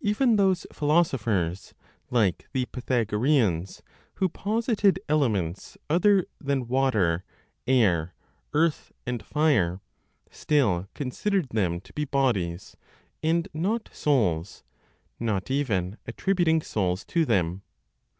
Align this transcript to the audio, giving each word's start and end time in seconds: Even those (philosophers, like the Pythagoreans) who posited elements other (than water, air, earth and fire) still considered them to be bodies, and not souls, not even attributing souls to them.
Even 0.00 0.36
those 0.36 0.68
(philosophers, 0.72 1.74
like 2.08 2.46
the 2.52 2.66
Pythagoreans) 2.66 3.82
who 4.18 4.28
posited 4.28 5.00
elements 5.08 5.76
other 5.90 6.26
(than 6.40 6.68
water, 6.68 7.24
air, 7.66 8.14
earth 8.52 8.92
and 9.04 9.20
fire) 9.20 9.80
still 10.30 10.86
considered 10.94 11.48
them 11.48 11.80
to 11.80 11.92
be 11.92 12.04
bodies, 12.04 12.76
and 13.20 13.48
not 13.52 13.88
souls, 13.92 14.62
not 15.18 15.50
even 15.50 15.98
attributing 16.06 16.62
souls 16.62 17.04
to 17.06 17.24
them. 17.24 17.62